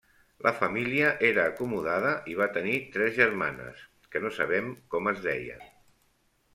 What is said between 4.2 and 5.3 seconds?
no sabem com es